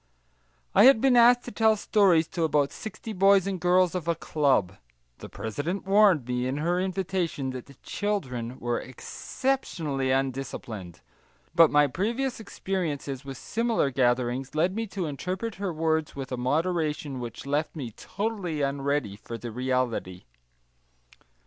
[0.73, 4.15] I had been asked to tell stories to about sixty boys and girls of a
[4.15, 4.77] club;
[5.19, 11.01] the president warned me in her invitation that the children were exceptionally undisciplined,
[11.53, 16.35] but my previous experiences with similar gatherings led me to interpret her words with a
[16.35, 20.23] moderation which left me totally unready for the reality.